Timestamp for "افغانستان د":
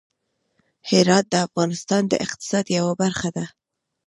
1.47-2.13